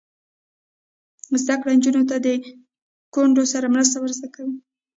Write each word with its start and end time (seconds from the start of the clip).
زده 1.41 1.55
کړه 1.61 1.71
نجونو 1.77 2.03
ته 2.09 2.15
د 2.25 2.27
کونډو 3.13 3.43
سره 3.53 3.73
مرسته 3.75 3.95
ور 3.99 4.11
زده 4.17 4.29
کوي. 4.35 4.55